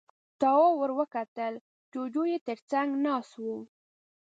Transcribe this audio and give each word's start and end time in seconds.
تواب 0.39 0.71
ور 0.79 0.91
وکتل، 0.99 1.53
جُوجُو 1.91 2.23
يې 2.31 2.37
تر 2.47 2.57
څنګ 2.71 2.89
ناست 3.05 3.33
و. 3.43 3.45